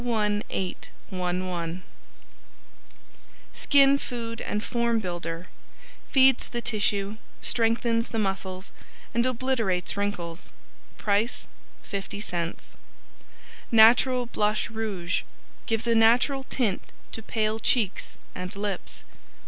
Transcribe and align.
21811 0.03 1.83
Skin 3.53 3.99
Food 3.99 4.41
& 4.59 4.59
Form 4.63 4.97
Builder 4.97 5.45
Feeds 6.09 6.47
the 6.47 6.59
tissue, 6.59 7.17
strengthens 7.39 8.07
the 8.07 8.17
muscles 8.17 8.71
and 9.13 9.27
obliterates 9.27 9.95
wrinkles. 9.95 10.49
Price 10.97 11.47
50c 11.87 12.73
Natural 13.71 14.25
Blush 14.25 14.71
Rouge 14.71 15.21
Gives 15.67 15.85
a 15.85 15.93
natural 15.93 16.45
tint 16.45 16.81
to 17.11 17.21
pale 17.21 17.59
cheeks 17.59 18.17
and 18.33 18.55
Lips. 18.55 19.03